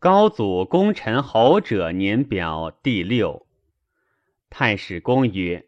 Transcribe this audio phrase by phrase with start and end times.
[0.00, 3.48] 高祖功臣侯者年表第六。
[4.48, 5.66] 太史公曰：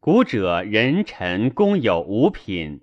[0.00, 2.80] 古者人臣公有五品，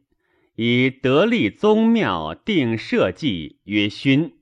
[0.54, 4.36] 以得立宗庙定社稷曰勋，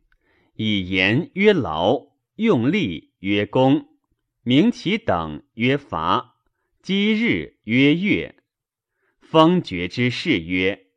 [0.56, 3.88] 以言曰劳，用力曰功，
[4.44, 6.36] 明其等曰罚，
[6.82, 8.36] 积日曰月。
[9.22, 10.88] 封爵之事曰：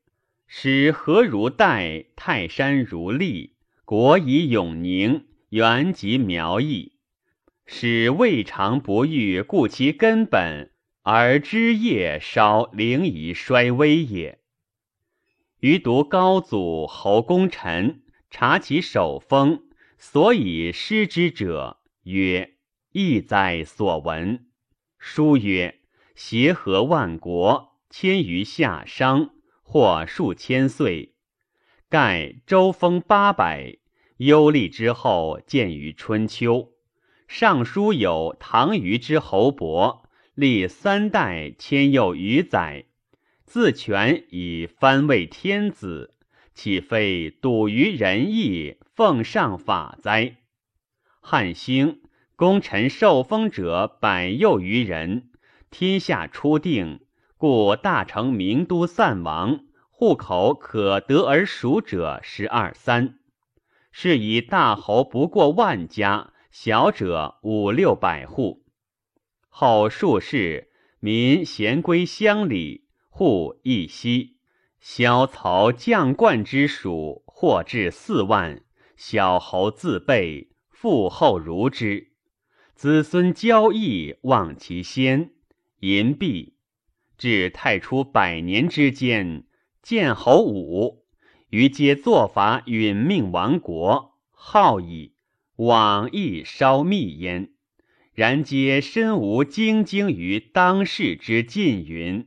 [0.49, 3.54] 使何如待，泰山如立，
[3.85, 6.93] 国以永宁，原及苗裔。
[7.67, 14.41] 使未尝不欲固其根本，而枝叶稍灵仪衰微也。
[15.61, 19.63] 余读高祖侯功臣，察其守风，
[19.97, 22.57] 所以失之者，曰：
[22.93, 24.47] 意哉所闻。
[24.99, 25.81] 书曰：
[26.15, 27.73] 协和万国。
[27.91, 29.31] 千余夏商，
[29.63, 31.14] 或数千岁。
[31.95, 33.77] 盖周封八百，
[34.17, 36.73] 忧厉之后见于春秋。
[37.29, 40.03] 尚书有唐虞之侯伯，
[40.35, 42.87] 历三代千又余载，
[43.45, 46.17] 自权以藩为天子，
[46.53, 50.39] 岂非笃于仁义，奉上法哉？
[51.21, 52.01] 汉兴，
[52.35, 55.31] 功臣受封者百又余人，
[55.71, 56.99] 天下初定。
[57.37, 59.61] 故大成名都散亡，
[59.97, 63.21] 户口可得而属者十二三，
[63.93, 68.65] 是以大侯不过万家，小者五六百户。
[69.49, 74.39] 后数世，民咸归乡里，户一息。
[74.81, 78.65] 萧曹将冠之属，或至四万。
[78.97, 82.09] 小侯自备，父后如之。
[82.75, 85.31] 子孙交易，望其先，
[85.79, 86.57] 银币。
[87.17, 89.45] 至太初百年之间，
[89.85, 91.05] 建侯武，
[91.51, 95.13] 于皆作法允命亡国，好矣。
[95.57, 97.51] 往亦稍密焉，
[98.15, 102.27] 然皆身无精精于当世之尽云。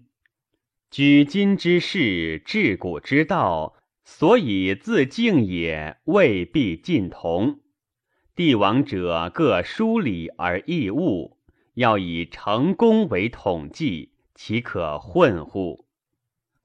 [0.92, 3.74] 举今之事，治古之道，
[4.06, 7.62] 所以自敬也，未必尽同。
[8.36, 11.40] 帝王者各疏礼而异物，
[11.74, 14.12] 要以成功为统计。
[14.36, 15.87] 岂可混乎？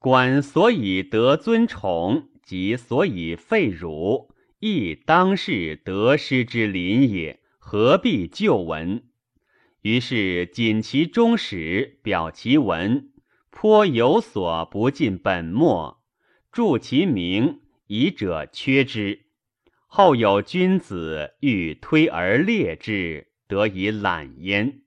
[0.03, 7.39] 官所以得尊崇，及所以废辱，亦当是得失之临也。
[7.57, 9.03] 何必旧闻？
[9.81, 13.11] 于是谨其终始，表其文，
[13.49, 16.01] 颇有所不尽本末，
[16.51, 19.21] 著其名，以者缺之。
[19.87, 24.81] 后有君子欲推而列之，得以揽焉。